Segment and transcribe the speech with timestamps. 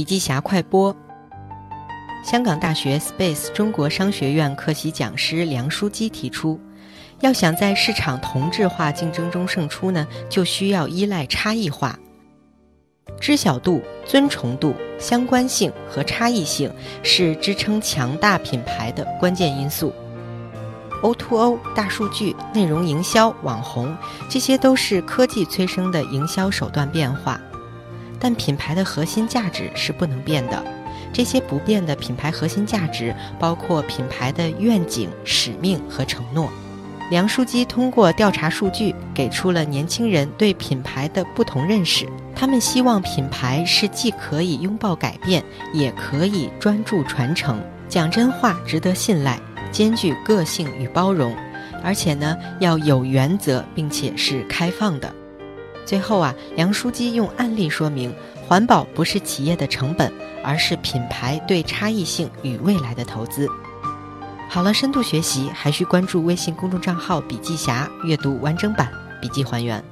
[0.00, 0.96] 笔记侠快播。
[2.24, 6.58] 香港大学 Space 中国商学院客席讲师梁书基提出，
[7.20, 11.98] 要想在市场同质化竞争中胜出呢，就需要依赖差异化。
[13.20, 16.72] 知晓度、尊崇度、相关性和差异性
[17.02, 19.92] 是支撑强大品牌的关键因素。
[21.02, 23.94] O2O、大数据、内容营销、网红，
[24.30, 27.38] 这些都是科技催生的营销手段变化，
[28.20, 30.62] 但品牌的核心价值是不能变的。
[31.12, 36.48] 这些不变的品牌核心价值包括品牌的愿景、使命和承诺。
[37.10, 42.08] 梁书基通过调查数据，给出了年轻人对品牌的不同认识。
[42.36, 45.42] 他们希望品牌是既可以拥抱改变，
[45.74, 49.40] 也可以专注传承，讲真话，值得信赖，
[49.72, 51.34] 兼具个性与包容，
[51.82, 55.12] 而且呢要有原则，并且是开放的。
[55.84, 58.14] 最后啊，梁书基用案例说明，
[58.46, 60.12] 环保不是企业的成本，
[60.44, 63.48] 而是品牌对差异性与未来的投资。
[64.48, 69.82] 好了，深度学习还需关注微信公众账号“笔记侠”，阅读完整版笔记还原。